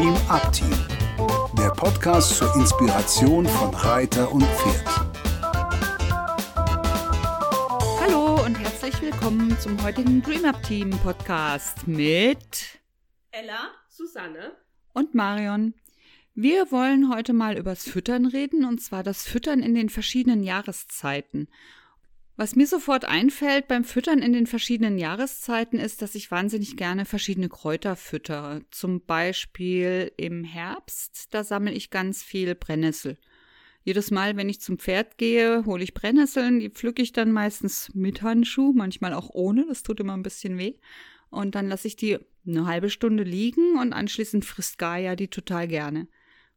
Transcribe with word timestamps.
Dream 0.00 0.16
Up 0.30 0.50
Team, 0.50 0.72
der 1.58 1.68
Podcast 1.72 2.34
zur 2.38 2.56
Inspiration 2.56 3.44
von 3.44 3.74
Reiter 3.74 4.32
und 4.32 4.42
Pferd. 4.44 4.86
Hallo 8.00 8.42
und 8.42 8.58
herzlich 8.58 8.98
willkommen 9.02 9.58
zum 9.60 9.82
heutigen 9.84 10.22
Dream 10.22 10.46
Up 10.46 10.62
Team 10.62 10.88
Podcast 10.88 11.86
mit 11.86 12.80
Ella, 13.30 13.72
Susanne 13.90 14.52
und 14.94 15.14
Marion. 15.14 15.74
Wir 16.34 16.72
wollen 16.72 17.14
heute 17.14 17.34
mal 17.34 17.58
übers 17.58 17.84
Füttern 17.84 18.24
reden 18.24 18.64
und 18.64 18.80
zwar 18.80 19.02
das 19.02 19.24
Füttern 19.24 19.60
in 19.60 19.74
den 19.74 19.90
verschiedenen 19.90 20.42
Jahreszeiten. 20.42 21.46
Was 22.40 22.56
mir 22.56 22.66
sofort 22.66 23.04
einfällt 23.04 23.68
beim 23.68 23.84
Füttern 23.84 24.22
in 24.22 24.32
den 24.32 24.46
verschiedenen 24.46 24.96
Jahreszeiten 24.96 25.78
ist, 25.78 26.00
dass 26.00 26.14
ich 26.14 26.30
wahnsinnig 26.30 26.78
gerne 26.78 27.04
verschiedene 27.04 27.50
Kräuter 27.50 27.96
füttere. 27.96 28.62
Zum 28.70 29.04
Beispiel 29.04 30.10
im 30.16 30.42
Herbst, 30.42 31.34
da 31.34 31.44
sammle 31.44 31.72
ich 31.72 31.90
ganz 31.90 32.22
viel 32.22 32.54
Brennnessel. 32.54 33.18
Jedes 33.84 34.10
Mal, 34.10 34.38
wenn 34.38 34.48
ich 34.48 34.62
zum 34.62 34.78
Pferd 34.78 35.18
gehe, 35.18 35.66
hole 35.66 35.84
ich 35.84 35.92
Brennnesseln, 35.92 36.60
die 36.60 36.70
pflücke 36.70 37.02
ich 37.02 37.12
dann 37.12 37.30
meistens 37.30 37.94
mit 37.94 38.22
Handschuh, 38.22 38.72
manchmal 38.72 39.12
auch 39.12 39.28
ohne, 39.34 39.66
das 39.68 39.82
tut 39.82 40.00
immer 40.00 40.16
ein 40.16 40.22
bisschen 40.22 40.56
weh. 40.56 40.76
Und 41.28 41.54
dann 41.54 41.68
lasse 41.68 41.88
ich 41.88 41.96
die 41.96 42.16
eine 42.46 42.64
halbe 42.64 42.88
Stunde 42.88 43.22
liegen 43.22 43.78
und 43.78 43.92
anschließend 43.92 44.46
frisst 44.46 44.78
Gaia 44.78 45.14
die 45.14 45.28
total 45.28 45.68
gerne. 45.68 46.08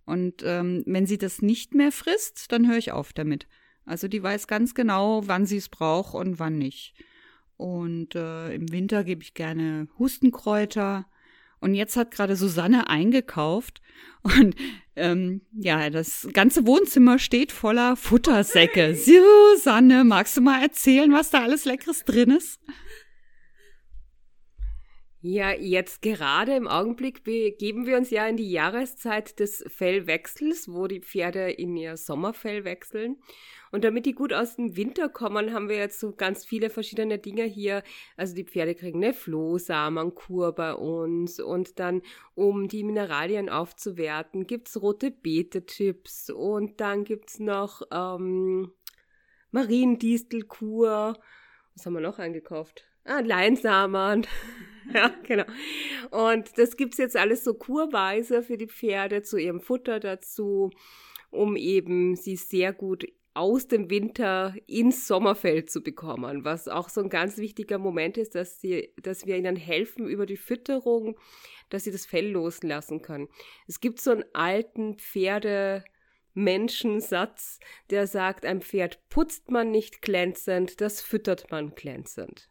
Und 0.05 0.43
ähm, 0.45 0.83
wenn 0.85 1.07
sie 1.07 1.17
das 1.17 1.41
nicht 1.41 1.75
mehr 1.75 1.91
frisst, 1.91 2.53
dann 2.53 2.69
höre 2.69 2.77
ich 2.77 2.93
auf 2.93 3.11
damit. 3.11 3.47
Also 3.85 4.07
die 4.07 4.23
weiß 4.23 4.47
ganz 4.47 4.75
genau, 4.75 5.27
wann 5.27 5.45
sie 5.45 5.57
es 5.57 5.69
braucht 5.69 6.13
und 6.13 6.39
wann 6.39 6.57
nicht. 6.57 6.93
Und 7.57 8.15
äh, 8.15 8.53
im 8.53 8.71
Winter 8.71 9.03
gebe 9.03 9.23
ich 9.23 9.33
gerne 9.33 9.87
Hustenkräuter. 9.99 11.05
Und 11.59 11.75
jetzt 11.75 11.95
hat 11.95 12.11
gerade 12.11 12.35
Susanne 12.35 12.89
eingekauft 12.89 13.81
und 14.23 14.55
ähm, 14.95 15.41
ja, 15.53 15.89
das 15.89 16.27
ganze 16.33 16.67
Wohnzimmer 16.67 17.19
steht 17.19 17.51
voller 17.51 17.95
Futtersäcke. 17.95 18.95
Susanne, 18.95 20.03
magst 20.03 20.37
du 20.37 20.41
mal 20.41 20.61
erzählen, 20.61 21.11
was 21.11 21.29
da 21.29 21.41
alles 21.41 21.65
Leckeres 21.65 22.03
drin 22.03 22.31
ist? 22.31 22.59
Ja, 25.25 25.53
jetzt 25.53 26.01
gerade 26.01 26.53
im 26.53 26.67
Augenblick 26.67 27.23
begeben 27.23 27.85
wir 27.85 27.95
uns 27.95 28.09
ja 28.09 28.27
in 28.27 28.35
die 28.35 28.51
Jahreszeit 28.51 29.39
des 29.39 29.63
Fellwechsels, 29.67 30.67
wo 30.67 30.87
die 30.87 30.99
Pferde 30.99 31.49
in 31.49 31.77
ihr 31.77 31.95
Sommerfell 31.95 32.65
wechseln. 32.65 33.15
Und 33.71 33.85
damit 33.85 34.05
die 34.05 34.15
gut 34.15 34.33
aus 34.33 34.57
dem 34.57 34.75
Winter 34.75 35.07
kommen, 35.07 35.53
haben 35.53 35.69
wir 35.69 35.77
jetzt 35.77 36.01
so 36.01 36.11
ganz 36.11 36.43
viele 36.43 36.69
verschiedene 36.69 37.19
Dinge 37.19 37.45
hier. 37.45 37.83
Also 38.17 38.35
die 38.35 38.43
Pferde 38.43 38.75
kriegen 38.75 39.01
eine 39.01 39.13
Flohsamenkur 39.13 40.51
bei 40.51 40.73
uns 40.73 41.39
und 41.39 41.79
dann, 41.79 42.01
um 42.35 42.67
die 42.67 42.83
Mineralien 42.83 43.47
aufzuwerten, 43.47 44.45
gibt's 44.45 44.81
rote 44.81 45.09
Beete-Chips 45.09 46.31
und 46.31 46.81
dann 46.81 47.05
gibt's 47.05 47.39
noch 47.39 47.81
ähm, 47.93 48.73
Mariendistelkur. 49.51 51.17
Was 51.75 51.85
haben 51.85 51.93
wir 51.93 52.01
noch 52.01 52.19
eingekauft? 52.19 52.83
Ah, 53.05 53.21
Leinsamen. 53.21 54.27
ja, 54.95 55.11
genau. 55.23 55.45
Und 56.11 56.57
das 56.57 56.77
gibt's 56.77 56.97
jetzt 56.97 57.17
alles 57.17 57.43
so 57.43 57.53
kurweise 57.53 58.43
für 58.43 58.57
die 58.57 58.67
Pferde 58.67 59.21
zu 59.21 59.37
ihrem 59.37 59.61
Futter 59.61 59.99
dazu, 59.99 60.69
um 61.31 61.55
eben 61.55 62.15
sie 62.15 62.35
sehr 62.35 62.73
gut 62.73 63.05
aus 63.35 63.67
dem 63.67 63.89
Winter 63.89 64.55
ins 64.67 65.07
Sommerfeld 65.07 65.71
zu 65.71 65.81
bekommen, 65.81 66.45
was 66.45 66.67
auch 66.67 66.89
so 66.89 67.01
ein 67.01 67.09
ganz 67.09 67.37
wichtiger 67.37 67.79
Moment 67.79 68.17
ist, 68.17 68.35
dass, 68.35 68.61
sie, 68.61 68.93
dass 69.01 69.25
wir 69.25 69.37
ihnen 69.37 69.55
helfen 69.55 70.07
über 70.07 70.25
die 70.25 70.37
Fütterung, 70.37 71.17
dass 71.69 71.85
sie 71.85 71.91
das 71.91 72.05
Fell 72.05 72.29
loslassen 72.29 73.01
können. 73.01 73.27
Es 73.67 73.79
gibt 73.79 73.99
so 73.99 74.11
einen 74.11 74.25
alten 74.33 74.99
Pferde 74.99 75.83
Menschensatz, 76.35 77.59
der 77.89 78.07
sagt, 78.07 78.45
ein 78.45 78.61
Pferd 78.61 78.99
putzt 79.09 79.49
man 79.49 79.71
nicht 79.71 80.01
glänzend, 80.01 80.81
das 80.81 81.01
füttert 81.01 81.49
man 81.51 81.73
glänzend. 81.75 82.49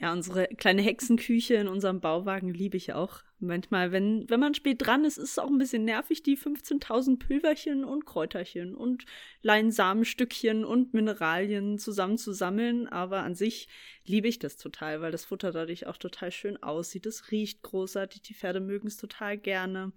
Ja, 0.00 0.14
unsere 0.14 0.46
kleine 0.46 0.80
Hexenküche 0.80 1.56
in 1.56 1.68
unserem 1.68 2.00
Bauwagen 2.00 2.54
liebe 2.54 2.78
ich 2.78 2.94
auch. 2.94 3.22
Manchmal, 3.38 3.92
wenn, 3.92 4.28
wenn 4.30 4.40
man 4.40 4.54
spät 4.54 4.78
dran 4.80 5.04
ist, 5.04 5.18
ist 5.18 5.32
es 5.32 5.38
auch 5.38 5.48
ein 5.48 5.58
bisschen 5.58 5.84
nervig, 5.84 6.22
die 6.22 6.38
15.000 6.38 7.18
Pülverchen 7.18 7.84
und 7.84 8.06
Kräuterchen 8.06 8.74
und 8.74 9.04
Leinsamenstückchen 9.42 10.64
und 10.64 10.94
Mineralien 10.94 11.78
zusammenzusammeln. 11.78 12.88
Aber 12.88 13.24
an 13.24 13.34
sich 13.34 13.68
liebe 14.06 14.26
ich 14.26 14.38
das 14.38 14.56
total, 14.56 15.02
weil 15.02 15.12
das 15.12 15.26
Futter 15.26 15.52
dadurch 15.52 15.86
auch 15.86 15.98
total 15.98 16.32
schön 16.32 16.62
aussieht. 16.62 17.04
Es 17.04 17.30
riecht 17.30 17.60
großartig, 17.60 18.22
die 18.22 18.34
Pferde 18.34 18.60
mögen 18.60 18.88
es 18.88 18.96
total 18.96 19.36
gerne. 19.36 19.92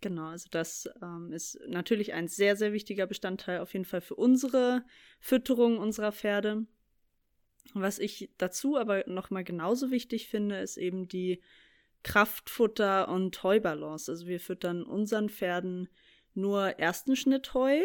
Genau, 0.00 0.28
also 0.28 0.48
das 0.50 0.88
ähm, 1.02 1.34
ist 1.34 1.60
natürlich 1.68 2.14
ein 2.14 2.28
sehr, 2.28 2.56
sehr 2.56 2.72
wichtiger 2.72 3.06
Bestandteil 3.06 3.60
auf 3.60 3.74
jeden 3.74 3.84
Fall 3.84 4.00
für 4.00 4.14
unsere 4.14 4.86
Fütterung 5.20 5.76
unserer 5.76 6.12
Pferde. 6.12 6.64
Was 7.74 7.98
ich 7.98 8.30
dazu 8.38 8.76
aber 8.76 9.04
nochmal 9.06 9.44
genauso 9.44 9.90
wichtig 9.90 10.28
finde, 10.28 10.58
ist 10.58 10.76
eben 10.76 11.08
die 11.08 11.40
Kraftfutter 12.02 13.08
und 13.08 13.42
Heubalance. 13.42 14.10
Also 14.10 14.26
wir 14.26 14.40
füttern 14.40 14.82
unseren 14.82 15.28
Pferden 15.28 15.88
nur 16.34 16.78
ersten 16.78 17.16
Schnitt 17.16 17.54
Heu. 17.54 17.80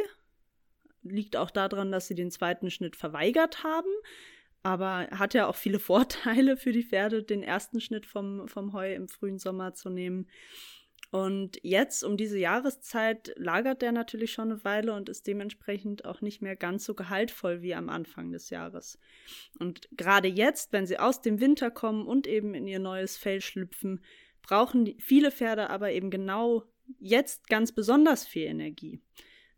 Liegt 1.03 1.37
auch 1.37 1.51
daran, 1.51 1.91
dass 1.91 2.07
sie 2.07 2.16
den 2.16 2.31
zweiten 2.31 2.71
Schnitt 2.71 2.95
verweigert 2.95 3.63
haben. 3.63 3.89
Aber 4.63 5.07
hat 5.11 5.33
ja 5.33 5.47
auch 5.47 5.55
viele 5.55 5.79
Vorteile 5.79 6.57
für 6.57 6.71
die 6.71 6.83
Pferde, 6.83 7.23
den 7.23 7.43
ersten 7.43 7.79
Schnitt 7.79 8.05
vom, 8.05 8.47
vom 8.47 8.73
Heu 8.73 8.93
im 8.93 9.07
frühen 9.07 9.39
Sommer 9.39 9.73
zu 9.73 9.89
nehmen. 9.89 10.27
Und 11.09 11.57
jetzt 11.63 12.03
um 12.03 12.18
diese 12.18 12.38
Jahreszeit 12.38 13.34
lagert 13.38 13.81
der 13.81 13.94
natürlich 13.94 14.34
schon 14.34 14.51
eine 14.51 14.63
Weile 14.66 14.94
und 14.94 15.07
ist 15.07 15.25
dementsprechend 15.25 16.03
auch 16.03 16.19
nicht 16.19 16.41
mehr 16.41 16.57
ganz 16.57 16.84
so 16.84 16.95
gehaltvoll 16.95 17.62
wie 17.62 17.75
am 17.75 17.90
Anfang 17.90 18.31
des 18.31 18.50
Jahres. 18.50 19.00
Und 19.57 19.88
gerade 19.94 20.28
jetzt, 20.28 20.73
wenn 20.73 20.85
sie 20.85 21.00
aus 21.00 21.22
dem 21.22 21.40
Winter 21.40 21.72
kommen 21.72 22.06
und 22.06 22.28
eben 22.28 22.53
in 22.53 22.67
ihr 22.67 22.79
neues 22.79 23.16
Fell 23.16 23.40
schlüpfen, 23.40 24.01
brauchen 24.41 24.96
viele 25.00 25.31
Pferde 25.31 25.69
aber 25.69 25.91
eben 25.91 26.09
genau 26.09 26.63
jetzt 27.00 27.47
ganz 27.47 27.72
besonders 27.72 28.25
viel 28.25 28.46
Energie. 28.46 29.00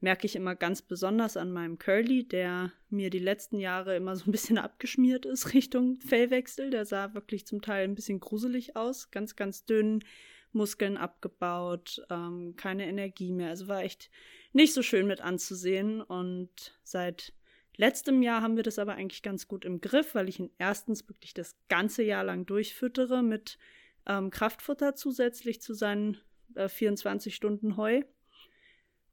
Merke 0.01 0.27
ich 0.27 0.35
immer 0.35 0.55
ganz 0.55 0.81
besonders 0.81 1.35
an 1.35 1.51
meinem 1.51 1.77
Curly, 1.77 2.27
der 2.27 2.71
mir 2.89 3.09
die 3.09 3.19
letzten 3.19 3.59
Jahre 3.59 3.95
immer 3.95 4.15
so 4.15 4.29
ein 4.29 4.31
bisschen 4.31 4.57
abgeschmiert 4.57 5.25
ist 5.25 5.53
Richtung 5.53 5.97
Fellwechsel. 5.97 6.69
Der 6.69 6.85
sah 6.85 7.13
wirklich 7.15 7.45
zum 7.45 7.61
Teil 7.61 7.85
ein 7.85 7.95
bisschen 7.95 8.19
gruselig 8.19 8.75
aus, 8.75 9.11
ganz, 9.11 9.35
ganz 9.35 9.65
dünn 9.65 10.03
Muskeln 10.51 10.97
abgebaut, 10.97 12.05
ähm, 12.09 12.55
keine 12.55 12.87
Energie 12.87 13.31
mehr. 13.31 13.49
Also 13.49 13.67
war 13.67 13.83
echt 13.83 14.09
nicht 14.53 14.73
so 14.73 14.81
schön 14.81 15.07
mit 15.07 15.21
anzusehen. 15.21 16.01
Und 16.01 16.79
seit 16.83 17.33
letztem 17.77 18.21
Jahr 18.21 18.41
haben 18.41 18.55
wir 18.55 18.63
das 18.63 18.79
aber 18.79 18.95
eigentlich 18.95 19.21
ganz 19.21 19.47
gut 19.47 19.65
im 19.65 19.81
Griff, 19.81 20.15
weil 20.15 20.29
ich 20.29 20.39
ihn 20.39 20.51
erstens 20.57 21.07
wirklich 21.07 21.33
das 21.33 21.55
ganze 21.67 22.03
Jahr 22.03 22.23
lang 22.23 22.45
durchfüttere 22.45 23.21
mit 23.21 23.57
ähm, 24.05 24.31
Kraftfutter 24.31 24.95
zusätzlich 24.95 25.61
zu 25.61 25.73
seinen 25.73 26.17
äh, 26.55 26.67
24 26.67 27.35
Stunden 27.35 27.77
Heu. 27.77 28.01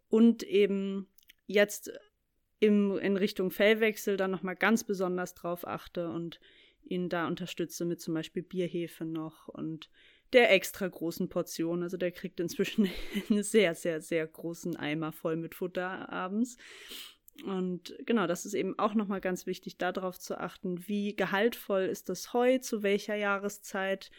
Und 0.09 0.43
eben 0.43 1.09
jetzt 1.47 1.93
im, 2.61 2.97
in 2.99 3.17
Richtung 3.17 3.51
Fellwechsel 3.51 4.17
dann 4.17 4.31
nochmal 4.31 4.57
ganz 4.57 4.85
besonders 4.85 5.35
drauf 5.35 5.67
achte 5.67 6.09
und 6.11 6.41
ihn 6.85 7.09
da 7.09 7.27
unterstütze 7.27 7.85
mit 7.85 8.01
zum 8.01 8.15
Beispiel 8.15 8.43
Bierhefe 8.43 9.05
noch 9.05 9.49
und 9.49 9.91
der 10.33 10.53
extra 10.53 10.87
großen 10.87 11.29
Portion. 11.29 11.83
Also 11.83 11.97
der 11.97 12.13
kriegt 12.13 12.41
inzwischen 12.41 12.89
einen 13.31 13.43
sehr, 13.43 13.75
sehr, 13.75 14.01
sehr 14.01 14.27
großen 14.27 14.77
Eimer 14.77 15.13
voll 15.13 15.37
mit 15.37 15.55
Futter 15.55 16.11
abends. 16.13 16.57
Und 17.45 17.95
genau, 18.07 18.27
das 18.27 18.47
ist 18.47 18.55
eben 18.55 18.79
auch 18.79 18.95
nochmal 18.95 19.21
ganz 19.21 19.47
wichtig, 19.47 19.77
darauf 19.77 20.19
zu 20.19 20.41
achten, 20.41 20.89
wie 20.89 21.15
gehaltvoll 21.15 21.83
ist 21.83 22.09
das 22.09 22.33
Heu, 22.33 22.59
zu 22.59 22.83
welcher 22.83 23.15
Jahreszeit, 23.15 24.11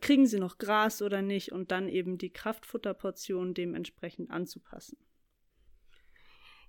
kriegen 0.00 0.26
sie 0.26 0.38
noch 0.38 0.58
Gras 0.58 1.02
oder 1.02 1.22
nicht 1.22 1.50
und 1.50 1.72
dann 1.72 1.88
eben 1.88 2.18
die 2.18 2.30
Kraftfutterportion 2.30 3.52
dementsprechend 3.52 4.30
anzupassen. 4.30 4.96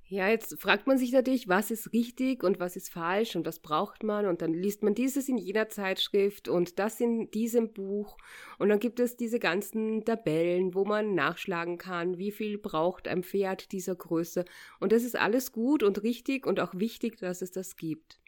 Ja, 0.10 0.28
jetzt 0.28 0.60
fragt 0.60 0.86
man 0.86 0.98
sich 0.98 1.14
natürlich, 1.14 1.48
was 1.48 1.72
ist 1.72 1.94
richtig 1.94 2.44
und 2.44 2.60
was 2.60 2.76
ist 2.76 2.92
falsch 2.92 3.36
und 3.36 3.46
was 3.46 3.60
braucht 3.60 4.04
man 4.04 4.26
und 4.26 4.42
dann 4.42 4.54
liest 4.54 4.84
man 4.84 4.94
dieses 4.94 5.30
in 5.30 5.38
jener 5.38 5.70
Zeitschrift 5.70 6.50
und 6.50 6.78
das 6.78 7.00
in 7.00 7.32
diesem 7.32 7.72
Buch 7.72 8.18
und 8.60 8.68
dann 8.70 8.80
gibt 8.80 9.00
es 9.00 9.16
diese 9.16 9.40
ganzen 9.40 10.04
Tabellen, 10.04 10.76
wo 10.76 10.84
man 10.84 11.16
nachschlagen 11.16 11.78
kann, 11.78 12.18
wie 12.18 12.32
viel 12.32 12.58
braucht 12.58 13.08
ein 13.08 13.24
Pferd 13.24 13.72
dieser 13.72 13.96
Größe 13.96 14.44
und 14.82 14.92
das 14.92 15.04
ist 15.04 15.16
alles 15.16 15.54
gut 15.54 15.84
und 15.84 16.04
richtig 16.04 16.46
und 16.46 16.60
auch 16.60 16.74
wichtig, 16.76 17.18
dass 17.18 17.42
es 17.42 17.52
das 17.52 17.78
gibt. 17.78 18.20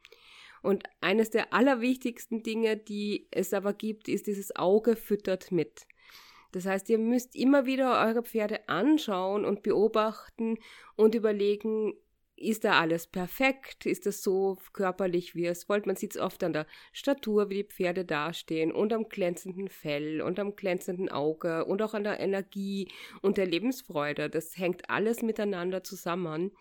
Und 0.61 0.83
eines 1.01 1.29
der 1.29 1.53
allerwichtigsten 1.53 2.41
Dinge, 2.41 2.77
die 2.77 3.27
es 3.29 3.53
aber 3.53 3.73
gibt, 3.73 4.07
ist 4.07 4.25
dieses 4.25 4.55
Auge 4.55 4.95
füttert 4.95 5.51
mit. 5.51 5.85
Das 6.55 6.65
heißt, 6.65 6.87
ihr 6.87 6.99
müsst 6.99 7.35
immer 7.35 7.65
wieder 7.65 7.99
eure 8.07 8.23
Pferde 8.23 8.69
anschauen 8.69 9.43
und 9.43 9.61
beobachten 9.61 10.57
und 10.95 11.13
überlegen, 11.13 11.95
ist 12.37 12.63
da 12.63 12.79
alles 12.79 13.07
perfekt? 13.07 13.85
Ist 13.85 14.05
das 14.05 14.23
so 14.23 14.57
körperlich, 14.71 15.35
wie 15.35 15.47
es 15.47 15.67
wollt? 15.67 15.85
Man 15.85 15.97
sieht 15.97 16.15
es 16.15 16.21
oft 16.21 16.41
an 16.45 16.53
der 16.53 16.65
Statur, 16.93 17.49
wie 17.49 17.55
die 17.55 17.63
Pferde 17.65 18.05
dastehen 18.05 18.71
und 18.71 18.93
am 18.93 19.09
glänzenden 19.09 19.67
Fell 19.67 20.21
und 20.21 20.39
am 20.39 20.55
glänzenden 20.55 21.09
Auge 21.09 21.65
und 21.65 21.81
auch 21.81 21.93
an 21.93 22.05
der 22.05 22.21
Energie 22.21 22.87
und 23.21 23.35
der 23.35 23.47
Lebensfreude. 23.47 24.29
Das 24.29 24.57
hängt 24.57 24.89
alles 24.89 25.23
miteinander 25.23 25.83
zusammen. 25.83 26.51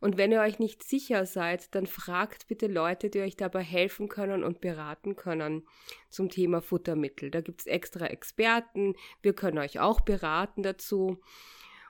Und 0.00 0.16
wenn 0.16 0.32
ihr 0.32 0.40
euch 0.40 0.58
nicht 0.58 0.82
sicher 0.82 1.26
seid, 1.26 1.74
dann 1.74 1.86
fragt 1.86 2.46
bitte 2.46 2.66
Leute, 2.66 3.10
die 3.10 3.20
euch 3.20 3.36
dabei 3.36 3.62
helfen 3.62 4.08
können 4.08 4.44
und 4.44 4.60
beraten 4.60 5.16
können 5.16 5.66
zum 6.08 6.30
Thema 6.30 6.60
Futtermittel. 6.60 7.30
Da 7.30 7.40
gibt 7.40 7.60
es 7.60 7.66
extra 7.66 8.06
Experten. 8.06 8.94
Wir 9.22 9.32
können 9.32 9.58
euch 9.58 9.80
auch 9.80 10.00
beraten 10.00 10.62
dazu. 10.62 11.18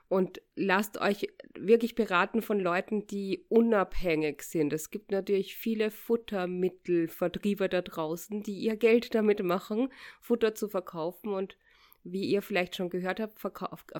Und 0.07 0.41
lasst 0.55 0.99
euch 0.99 1.27
wirklich 1.53 1.93
beraten 1.93 2.41
von 2.41 2.59
Leuten, 2.59 3.05
die 3.05 3.45
unabhängig 3.47 4.41
sind. 4.41 4.73
Es 4.73 4.89
gibt 4.89 5.11
natürlich 5.11 5.55
viele 5.55 5.91
Futtermittelvertriebe 5.91 7.69
da 7.69 7.83
draußen, 7.83 8.41
die 8.41 8.57
ihr 8.57 8.75
Geld 8.75 9.13
damit 9.13 9.43
machen, 9.43 9.93
Futter 10.19 10.55
zu 10.55 10.67
verkaufen. 10.67 11.31
Und 11.31 11.57
wie 12.03 12.25
ihr 12.25 12.41
vielleicht 12.41 12.75
schon 12.75 12.89
gehört 12.89 13.19
habt, 13.19 13.39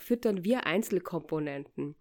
füttern 0.01 0.43
wir 0.43 0.65
Einzelkomponenten. 0.65 1.95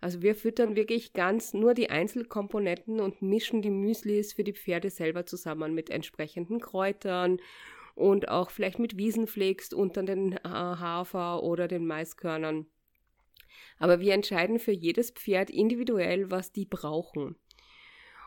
Also 0.00 0.22
wir 0.22 0.34
füttern 0.34 0.76
wirklich 0.76 1.12
ganz 1.12 1.52
nur 1.52 1.74
die 1.74 1.90
Einzelkomponenten 1.90 3.00
und 3.00 3.20
mischen 3.20 3.60
die 3.60 3.70
Müslis 3.70 4.32
für 4.32 4.44
die 4.44 4.54
Pferde 4.54 4.88
selber 4.88 5.26
zusammen 5.26 5.74
mit 5.74 5.90
entsprechenden 5.90 6.60
Kräutern 6.60 7.38
und 7.94 8.28
auch 8.28 8.50
vielleicht 8.50 8.78
mit 8.78 8.96
Wiesenflakes 8.96 9.74
unter 9.74 10.02
den 10.02 10.32
äh, 10.32 10.38
Hafer 10.44 11.42
oder 11.42 11.68
den 11.68 11.86
Maiskörnern. 11.86 12.66
Aber 13.78 14.00
wir 14.00 14.14
entscheiden 14.14 14.58
für 14.58 14.72
jedes 14.72 15.10
Pferd 15.10 15.50
individuell, 15.50 16.30
was 16.30 16.52
die 16.52 16.64
brauchen. 16.64 17.36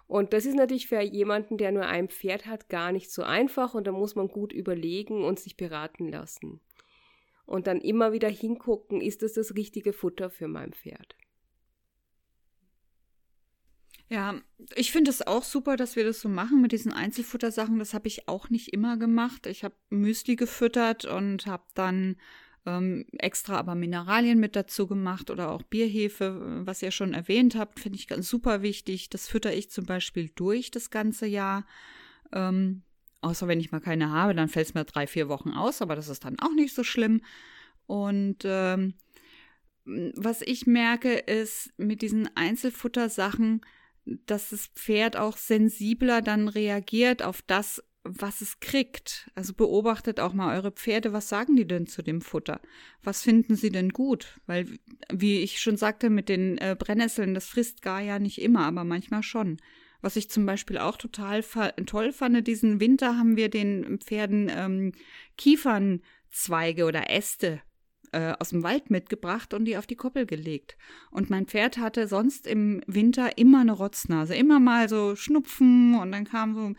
Und 0.06 0.34
das 0.34 0.46
ist 0.46 0.56
natürlich 0.56 0.88
für 0.88 1.02
jemanden, 1.02 1.58
der 1.58 1.72
nur 1.72 1.86
ein 1.86 2.10
Pferd 2.10 2.46
hat, 2.46 2.70
gar 2.70 2.92
nicht 2.92 3.12
so 3.12 3.24
einfach 3.24 3.74
und 3.74 3.88
da 3.88 3.92
muss 3.92 4.16
man 4.16 4.28
gut 4.28 4.54
überlegen 4.54 5.24
und 5.24 5.40
sich 5.40 5.58
beraten 5.58 6.08
lassen. 6.08 6.60
Und 7.46 7.68
dann 7.68 7.82
immer 7.82 8.14
wieder 8.14 8.30
hingucken, 8.30 9.02
ist 9.02 9.24
das 9.24 9.34
das 9.34 9.56
richtige 9.56 9.92
Futter 9.92 10.30
für 10.30 10.48
mein 10.48 10.74
Pferd. 10.74 11.16
Ja, 14.10 14.36
ich 14.76 14.92
finde 14.92 15.10
es 15.10 15.26
auch 15.26 15.44
super, 15.44 15.76
dass 15.76 15.96
wir 15.96 16.04
das 16.04 16.22
so 16.22 16.30
machen 16.30 16.62
mit 16.62 16.72
diesen 16.72 16.94
Einzelfuttersachen. 16.94 17.80
Das 17.80 17.94
habe 17.94 18.08
ich 18.08 18.28
auch 18.28 18.50
nicht 18.50 18.74
immer 18.74 18.98
gemacht. 18.98 19.48
Ich 19.48 19.64
habe 19.64 19.76
Müsli 19.90 20.36
gefüttert 20.36 21.06
und 21.06 21.48
habe 21.48 21.64
dann 21.74 22.18
ähm, 22.66 23.06
extra 23.18 23.58
aber 23.58 23.76
Mineralien 23.76 24.40
mit 24.40 24.56
dazu 24.56 24.88
gemacht 24.88 25.30
oder 25.30 25.52
auch 25.52 25.64
Bierhefe, 25.64 26.62
was 26.66 26.82
ihr 26.82 26.92
schon 26.92 27.14
erwähnt 27.14 27.56
habt, 27.56 27.80
finde 27.80 27.98
ich 27.98 28.08
ganz 28.08 28.30
super 28.30 28.62
wichtig. 28.62 29.10
Das 29.10 29.28
fütter 29.28 29.54
ich 29.54 29.70
zum 29.70 29.86
Beispiel 29.86 30.30
durch 30.36 30.72
das 30.72 30.90
ganze 30.90 31.26
Jahr. 31.26 31.66
Ähm, 32.32 32.84
außer 33.22 33.48
wenn 33.48 33.60
ich 33.60 33.72
mal 33.72 33.82
keine 33.82 34.12
habe, 34.12 34.34
dann 34.34 34.50
fällt 34.50 34.68
es 34.68 34.74
mir 34.74 34.86
drei, 34.86 35.08
vier 35.08 35.30
Wochen 35.30 35.52
aus, 35.52 35.82
aber 35.82 35.96
das 35.96 36.08
ist 36.08 36.26
dann 36.26 36.40
auch 36.40 36.54
nicht 36.54 36.74
so 36.74 36.84
schlimm. 36.84 37.22
Und 37.86 38.40
ähm, 38.44 38.94
was 39.86 40.42
ich 40.42 40.66
merke, 40.66 41.14
ist 41.14 41.74
mit 41.78 42.02
diesen 42.02 42.30
Einzelfuttersachen, 42.36 43.62
dass 44.06 44.50
das 44.50 44.68
Pferd 44.68 45.18
auch 45.18 45.38
sensibler 45.38 46.22
dann 46.22 46.48
reagiert 46.48 47.24
auf 47.24 47.42
das, 47.42 47.84
was 48.04 48.42
es 48.42 48.60
kriegt. 48.60 49.32
Also 49.36 49.54
beobachtet 49.54 50.20
auch 50.20 50.34
mal 50.34 50.56
eure 50.56 50.72
Pferde, 50.72 51.14
was 51.14 51.30
sagen 51.30 51.56
die 51.56 51.68
denn 51.68 51.88
zu 51.88 52.02
dem 52.02 52.22
Futter? 52.22 52.60
Was 53.02 53.24
finden 53.24 53.56
sie 53.56 53.70
denn 53.70 53.90
gut? 53.90 54.40
Weil, 54.46 54.68
wie 55.12 55.40
ich 55.40 55.62
schon 55.62 55.78
sagte, 55.78 56.10
mit 56.10 56.30
den 56.30 56.58
äh, 56.58 56.76
Brennnesseln, 56.78 57.34
das 57.34 57.48
frisst 57.48 57.82
gar 57.82 58.02
ja 58.02 58.20
nicht 58.20 58.42
immer, 58.42 58.66
aber 58.66 58.84
manchmal 58.84 59.24
schon. 59.24 59.58
Was 60.02 60.18
ich 60.18 60.30
zum 60.30 60.46
Beispiel 60.46 60.78
auch 60.78 60.98
total 60.98 61.44
toll 61.86 62.12
fand, 62.12 62.46
diesen 62.46 62.82
Winter 62.82 63.18
haben 63.18 63.38
wir 63.38 63.50
den 63.50 64.00
Pferden 64.00 64.52
ähm, 64.54 64.92
Kiefernzweige 65.38 66.86
oder 66.86 67.10
Äste 67.10 67.62
äh, 68.14 68.34
aus 68.40 68.50
dem 68.50 68.64
Wald 68.64 68.90
mitgebracht 68.90 69.54
und 69.54 69.66
die 69.66 69.78
auf 69.78 69.88
die 69.88 69.96
Koppel 69.96 70.26
gelegt. 70.26 70.78
Und 71.12 71.30
mein 71.30 71.46
Pferd 71.46 71.78
hatte 71.78 72.08
sonst 72.08 72.48
im 72.48 72.82
Winter 72.88 73.38
immer 73.38 73.62
eine 73.62 73.74
Rotznase, 73.74 74.36
immer 74.36 74.60
mal 74.60 74.88
so 74.88 75.16
Schnupfen 75.16 75.96
und 75.96 76.12
dann 76.12 76.26
kam 76.26 76.56
so 76.56 76.74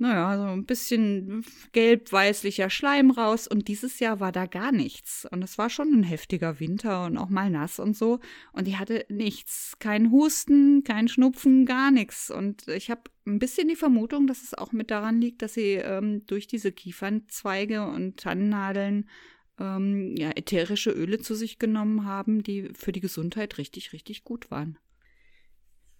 naja, 0.00 0.36
so 0.36 0.44
ein 0.44 0.64
bisschen 0.64 1.44
gelb-weißlicher 1.72 2.70
Schleim 2.70 3.10
raus. 3.10 3.48
Und 3.48 3.66
dieses 3.66 3.98
Jahr 3.98 4.20
war 4.20 4.30
da 4.30 4.46
gar 4.46 4.70
nichts. 4.70 5.26
Und 5.30 5.42
es 5.42 5.58
war 5.58 5.70
schon 5.70 5.92
ein 5.92 6.04
heftiger 6.04 6.60
Winter 6.60 7.04
und 7.06 7.18
auch 7.18 7.28
mal 7.28 7.50
nass 7.50 7.80
und 7.80 7.96
so. 7.96 8.20
Und 8.52 8.68
die 8.68 8.76
hatte 8.76 9.04
nichts. 9.08 9.74
Kein 9.80 10.12
Husten, 10.12 10.84
kein 10.84 11.08
Schnupfen, 11.08 11.66
gar 11.66 11.90
nichts. 11.90 12.30
Und 12.30 12.68
ich 12.68 12.90
habe 12.90 13.02
ein 13.26 13.40
bisschen 13.40 13.66
die 13.66 13.76
Vermutung, 13.76 14.28
dass 14.28 14.44
es 14.44 14.54
auch 14.54 14.70
mit 14.70 14.92
daran 14.92 15.20
liegt, 15.20 15.42
dass 15.42 15.54
sie 15.54 15.74
ähm, 15.74 16.24
durch 16.26 16.46
diese 16.46 16.70
Kiefernzweige 16.70 17.84
und 17.84 18.18
Tannennadeln 18.18 19.08
ähm, 19.58 20.16
ja, 20.16 20.30
ätherische 20.30 20.90
Öle 20.90 21.18
zu 21.18 21.34
sich 21.34 21.58
genommen 21.58 22.04
haben, 22.04 22.42
die 22.42 22.70
für 22.74 22.92
die 22.92 23.00
Gesundheit 23.00 23.58
richtig, 23.58 23.92
richtig 23.92 24.24
gut 24.24 24.50
waren 24.50 24.78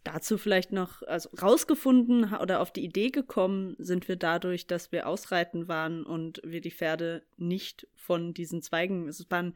dazu 0.08 0.38
vielleicht 0.38 0.72
noch, 0.72 1.02
also 1.02 1.28
rausgefunden 1.40 2.34
oder 2.34 2.60
auf 2.60 2.72
die 2.72 2.84
Idee 2.84 3.10
gekommen 3.10 3.76
sind 3.78 4.08
wir 4.08 4.16
dadurch, 4.16 4.66
dass 4.66 4.90
wir 4.90 5.06
ausreiten 5.06 5.69
waren 5.69 6.05
und 6.05 6.40
wir 6.44 6.60
die 6.60 6.70
Pferde 6.70 7.25
nicht 7.37 7.87
von 7.94 8.32
diesen 8.32 8.62
Zweigen, 8.62 9.08
es 9.08 9.31
war 9.31 9.43
ein, 9.43 9.55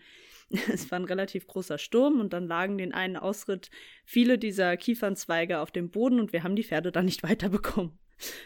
es 0.72 0.90
war 0.90 0.98
ein 0.98 1.04
relativ 1.04 1.46
großer 1.46 1.78
Sturm 1.78 2.20
und 2.20 2.32
dann 2.32 2.46
lagen 2.46 2.78
den 2.78 2.92
einen 2.92 3.16
Ausritt 3.16 3.70
viele 4.04 4.38
dieser 4.38 4.76
Kiefernzweige 4.76 5.60
auf 5.60 5.70
dem 5.70 5.90
Boden 5.90 6.20
und 6.20 6.32
wir 6.32 6.42
haben 6.42 6.56
die 6.56 6.64
Pferde 6.64 6.92
dann 6.92 7.06
nicht 7.06 7.22
weiterbekommen. 7.28 7.98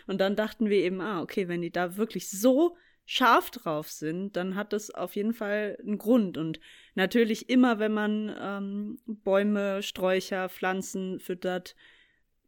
Und 0.07 0.21
dann 0.21 0.37
dachten 0.37 0.71
wir 0.71 0.79
eben, 0.79 1.01
ah, 1.01 1.21
okay, 1.21 1.49
wenn 1.49 1.61
die 1.61 1.73
da 1.73 1.97
wirklich 1.97 2.31
so 2.31 2.77
scharf 3.07 3.51
drauf 3.51 3.89
sind, 3.89 4.37
dann 4.37 4.57
hat 4.57 4.73
das 4.73 4.91
auf 4.91 5.15
jeden 5.15 5.33
Fall 5.33 5.79
einen 5.81 5.97
Grund. 5.97 6.37
Und 6.37 6.61
natürlich 6.95 7.49
immer, 7.49 7.79
wenn 7.79 7.95
man 7.95 8.37
ähm, 8.39 8.99
Bäume, 9.07 9.83
Sträucher, 9.83 10.49
Pflanzen 10.49 11.21
füttert, 11.21 11.77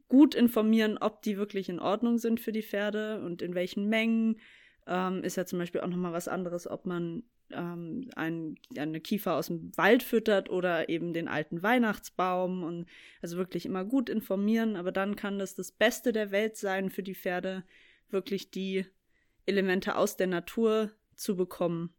gut 0.09 0.35
informieren, 0.35 0.99
ob 0.99 1.23
die 1.23 1.37
wirklich 1.37 1.69
in 1.69 1.81
Ordnung 1.81 2.19
sind 2.19 2.41
für 2.41 2.53
die 2.53 2.63
Pferde 2.63 3.23
und 3.25 3.41
in 3.41 3.55
welchen 3.55 3.89
Mengen. 3.89 4.41
Ähm, 4.87 5.23
ist 5.23 5.37
ja 5.37 5.47
zum 5.47 5.59
Beispiel 5.59 5.81
auch 5.83 5.89
nochmal 5.89 6.13
was 6.13 6.29
anderes, 6.29 6.69
ob 6.69 6.87
man 6.87 7.23
ähm, 7.51 8.11
ein, 8.17 8.57
eine 8.77 9.01
Kiefer 9.01 9.37
aus 9.37 9.47
dem 9.47 9.77
Wald 9.77 10.03
füttert 10.03 10.51
oder 10.51 10.89
eben 10.89 11.13
den 11.13 11.29
alten 11.29 11.63
Weihnachtsbaum 11.63 12.65
und 12.65 12.87
also 13.23 13.37
wirklich 13.37 13.65
immer 13.67 13.85
gut 13.85 14.09
informieren, 14.09 14.77
aber 14.77 14.93
dann 14.93 15.15
kann 15.15 15.39
das 15.39 15.55
das 15.55 15.73
Beste 15.73 16.13
der 16.13 16.31
Welt 16.31 16.57
sein 16.57 16.91
für 16.91 17.03
die 17.03 17.15
Pferde, 17.15 17.65
wirklich 18.11 18.51
die 18.51 18.87
Elemente 19.49 19.97
aus 19.97 20.17
der 20.17 20.29
Natur 20.29 20.93
zu 21.17 21.37
bekommen. 21.37 21.93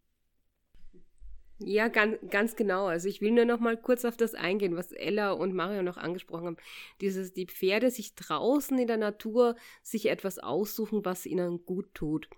Ja, 1.62 1.90
ganz, 1.90 2.18
ganz 2.30 2.56
genau. 2.56 2.86
Also 2.86 3.10
ich 3.10 3.20
will 3.20 3.32
nur 3.32 3.44
noch 3.44 3.60
mal 3.60 3.76
kurz 3.76 4.06
auf 4.06 4.16
das 4.16 4.34
eingehen, 4.34 4.78
was 4.78 4.94
Ella 4.94 5.32
und 5.32 5.54
Mario 5.54 5.84
noch 5.84 5.98
angesprochen 5.98 6.46
haben. 6.46 6.58
Dieses, 7.02 7.34
die 7.34 7.48
Pferde 7.48 7.92
sich 7.92 8.16
draußen 8.16 8.78
in 8.80 8.88
der 8.88 8.98
Natur 8.98 9.56
sich 9.84 10.10
etwas 10.10 10.40
aussuchen, 10.40 11.04
was 11.04 11.26
ihnen 11.26 11.66
gut 11.66 11.94
tut. 11.94 12.30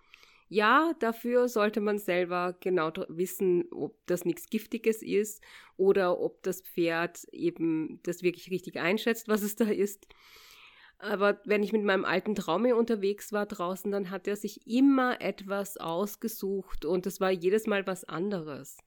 Ja, 0.49 0.93
dafür 0.99 1.47
sollte 1.47 1.81
man 1.81 1.99
selber 1.99 2.57
genau 2.59 2.91
wissen, 3.07 3.65
ob 3.71 3.95
das 4.07 4.25
nichts 4.25 4.49
Giftiges 4.49 5.01
ist 5.03 5.41
oder 5.77 6.19
ob 6.19 6.41
das 6.43 6.61
Pferd 6.61 7.25
eben 7.31 7.99
das 8.03 8.23
wirklich 8.23 8.49
richtig 8.49 8.77
einschätzt, 8.77 9.27
was 9.27 9.43
es 9.43 9.55
da 9.55 9.65
ist. 9.65 10.07
Aber 11.03 11.39
wenn 11.45 11.63
ich 11.63 11.73
mit 11.73 11.83
meinem 11.83 12.05
alten 12.05 12.35
Traume 12.35 12.75
unterwegs 12.75 13.33
war 13.33 13.47
draußen, 13.47 13.91
dann 13.91 14.11
hat 14.11 14.27
er 14.27 14.35
sich 14.35 14.67
immer 14.67 15.19
etwas 15.19 15.77
ausgesucht 15.77 16.85
und 16.85 17.07
es 17.07 17.19
war 17.19 17.31
jedes 17.31 17.65
Mal 17.65 17.87
was 17.87 18.03
anderes. 18.03 18.77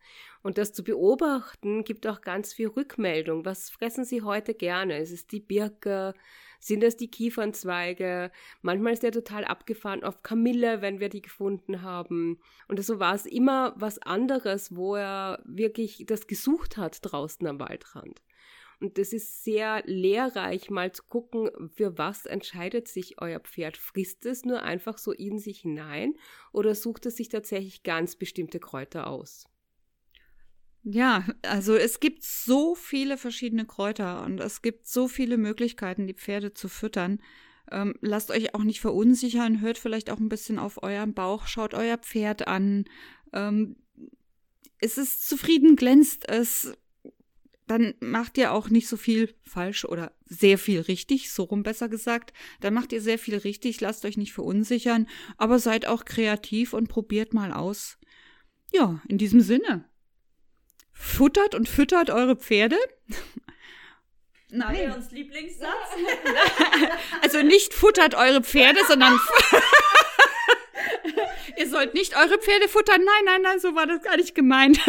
Und 0.40 0.56
das 0.56 0.73
zu 0.73 0.85
beobachten 0.85 1.83
gibt 1.83 2.06
auch 2.06 2.21
ganz 2.21 2.54
viel 2.54 2.68
Rückmeldung. 2.68 3.44
Was 3.44 3.68
fressen 3.68 4.04
Sie 4.04 4.23
heute 4.23 4.54
gerne? 4.54 4.99
Ist 4.99 5.11
es 5.11 5.26
die 5.26 5.40
Birke? 5.40 6.14
Sind 6.61 6.85
es 6.85 6.97
die 6.97 7.11
Kiefernzweige? 7.11 8.30
Manchmal 8.62 8.92
ist 8.92 9.02
er 9.02 9.11
total 9.11 9.44
abgefahren 9.44 10.04
auf 10.04 10.23
Kamille, 10.23 10.83
wenn 10.83 11.00
wir 11.00 11.09
die 11.09 11.21
gefunden 11.23 11.83
haben. 11.83 12.38
Und 12.68 12.80
so 12.85 13.00
war 13.00 13.16
es 13.16 13.26
immer 13.26 13.75
was 13.76 13.99
anderes, 13.99 14.76
wo 14.76 14.94
er 14.94 15.42
wirklich 15.44 16.04
das 16.06 16.28
gesucht 16.28 16.76
hat 16.76 16.99
draußen 17.02 17.44
am 17.49 17.59
Waldrand. 17.59 18.23
Und 18.85 18.99
das 18.99 19.14
ist 19.14 19.45
sehr 19.45 19.83
lehrreich, 19.87 20.69
mal 20.69 20.93
zu 20.93 21.05
gucken, 21.05 21.49
für 21.75 21.97
was 21.97 22.26
entscheidet 22.26 22.87
sich 22.87 23.19
euer 23.19 23.41
Pferd. 23.41 23.79
Frisst 23.79 24.26
es 24.26 24.45
nur 24.45 24.62
einfach 24.62 24.99
so 24.99 25.11
in 25.11 25.38
sich 25.38 25.61
hinein 25.61 26.12
oder 26.53 26.75
sucht 26.75 27.07
es 27.07 27.17
sich 27.17 27.31
tatsächlich 27.31 27.83
ganz 27.83 28.14
bestimmte 28.14 28.61
Kräuter 28.61 29.07
aus? 29.07 29.47
Ja, 30.83 31.26
also 31.41 31.75
es 31.75 31.99
gibt 31.99 32.25
so 32.25 32.75
viele 32.75 33.17
verschiedene 33.17 33.64
Kräuter 33.64 34.23
und 34.23 34.38
es 34.38 34.61
gibt 34.61 34.87
so 34.87 35.09
viele 35.09 35.38
Möglichkeiten, 35.38 36.07
die 36.07 36.12
Pferde 36.12 36.53
zu 36.53 36.69
füttern. 36.69 37.23
Ähm, 37.73 37.95
lasst 38.03 38.31
euch 38.31 38.55
auch 38.55 38.64
nicht 38.64 38.83
verunsichern, 38.83 39.62
hört 39.62 39.79
vielleicht 39.79 40.11
auch 40.11 40.19
ein 40.19 40.29
bisschen 40.29 40.59
auf 40.59 40.83
euren 40.83 41.14
Bauch, 41.14 41.47
schaut 41.47 41.73
euer 41.73 41.97
Pferd 41.97 42.49
an. 42.49 42.85
Ähm, 43.33 43.76
ist 44.79 44.99
es 44.99 45.21
zufrieden, 45.21 45.75
glänzt 45.75 46.29
es, 46.29 46.76
dann 47.66 47.94
macht 48.00 48.37
ihr 48.38 48.52
auch 48.52 48.68
nicht 48.68 48.88
so 48.88 48.97
viel 48.97 49.35
falsch 49.42 49.85
oder 49.85 50.12
sehr 50.25 50.59
viel 50.59 50.80
richtig, 50.80 51.33
so 51.33 51.44
rum 51.44 51.62
besser 51.62 51.88
gesagt. 51.88 52.33
Dann 52.61 52.75
macht 52.75 52.92
ihr 52.92 53.00
sehr 53.00 53.18
viel 53.18 53.37
richtig, 53.37 53.80
lasst 53.80 54.04
euch 54.04 54.16
nicht 54.16 54.33
verunsichern, 54.33 55.09
aber 55.37 55.59
seid 55.59 55.87
auch 55.87 56.04
kreativ 56.04 56.73
und 56.73 56.88
probiert 56.88 57.33
mal 57.33 57.52
aus. 57.52 57.99
Ja, 58.73 59.00
in 59.09 59.18
diesem 59.18 59.40
Sinne. 59.40 59.88
Futtert 60.92 61.54
und 61.54 61.68
füttert 61.68 62.11
eure 62.11 62.37
Pferde. 62.37 62.78
Nein. 64.50 64.92
Uns 64.92 65.11
Lieblingssatz. 65.11 65.71
also 67.23 67.42
nicht 67.42 67.75
futtert 67.75 68.14
eure 68.14 68.42
Pferde, 68.42 68.78
sondern 68.87 69.18
ihr 71.56 71.68
sollt 71.68 71.94
nicht 71.94 72.16
eure 72.16 72.38
Pferde 72.38 72.68
futtern. 72.68 73.02
Nein, 73.04 73.25
nein, 73.25 73.42
nein, 73.42 73.61
so 73.61 73.75
war 73.75 73.87
das 73.87 74.02
gar 74.02 74.16
nicht 74.16 74.35
gemeint. 74.35 74.80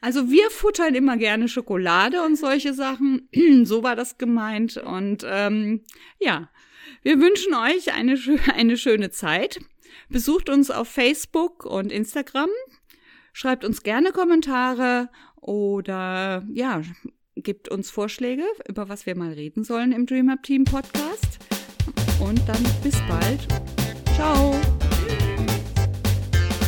Also 0.00 0.30
wir 0.30 0.50
futtern 0.50 0.96
immer 0.96 1.16
gerne 1.16 1.46
Schokolade 1.48 2.22
und 2.22 2.36
solche 2.36 2.74
Sachen. 2.74 3.28
so 3.64 3.84
war 3.84 3.94
das 3.94 4.18
gemeint. 4.18 4.76
Und 4.76 5.24
ähm, 5.24 5.82
ja, 6.18 6.50
wir 7.02 7.20
wünschen 7.20 7.54
euch 7.54 7.92
eine, 7.94 8.18
eine 8.54 8.76
schöne 8.76 9.10
Zeit. 9.10 9.60
Besucht 10.08 10.50
uns 10.50 10.70
auf 10.70 10.88
Facebook 10.88 11.64
und 11.64 11.92
Instagram. 11.92 12.50
Schreibt 13.32 13.64
uns 13.64 13.82
gerne 13.82 14.10
Kommentare 14.10 15.08
oder 15.40 16.44
ja, 16.52 16.82
gibt 17.36 17.68
uns 17.68 17.90
Vorschläge, 17.90 18.44
über 18.68 18.88
was 18.88 19.06
wir 19.06 19.16
mal 19.16 19.32
reden 19.32 19.64
sollen 19.64 19.92
im 19.92 20.06
Dream 20.06 20.28
Up 20.30 20.42
Team 20.42 20.64
Podcast. 20.64 21.38
Und 22.20 22.40
dann 22.48 22.62
bis 22.82 23.00
bald. 23.08 23.46
Ciao. 24.14 24.71